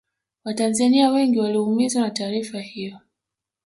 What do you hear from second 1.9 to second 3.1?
na taarifa hiyo